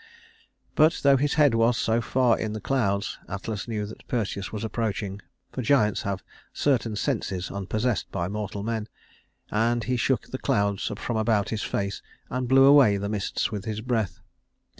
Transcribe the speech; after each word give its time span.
But 0.73 1.01
though 1.03 1.15
his 1.17 1.35
head 1.35 1.53
was 1.53 1.77
so 1.77 2.01
far 2.01 2.35
in 2.39 2.53
the 2.53 2.59
clouds, 2.59 3.19
Atlas 3.29 3.67
knew 3.67 3.85
that 3.85 4.07
Perseus 4.07 4.51
was 4.51 4.63
approaching, 4.63 5.21
for 5.51 5.61
giants 5.61 6.01
have 6.01 6.23
certain 6.51 6.95
senses 6.95 7.51
unpossessed 7.51 8.11
by 8.11 8.27
mortal 8.27 8.63
men, 8.63 8.89
and 9.51 9.83
he 9.83 9.97
shook 9.97 10.29
the 10.31 10.39
clouds 10.39 10.91
from 10.97 11.17
about 11.17 11.49
his 11.49 11.61
face, 11.61 12.01
and 12.31 12.47
blew 12.47 12.63
away 12.63 12.97
the 12.97 13.09
mists 13.09 13.51
with 13.51 13.65
his 13.65 13.81
breath. 13.81 14.21